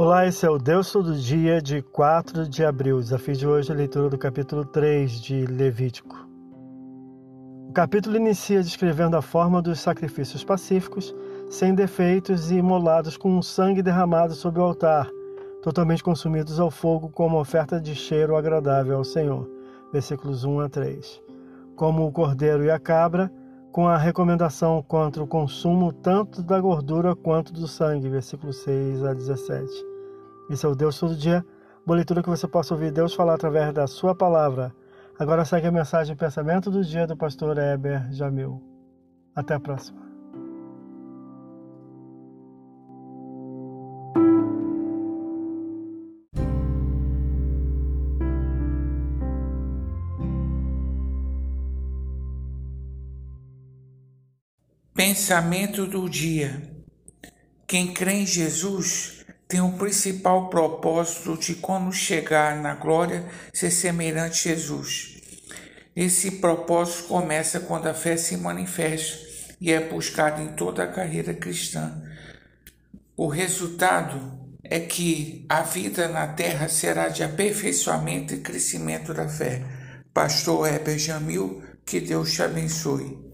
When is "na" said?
62.60-62.74, 76.08-76.26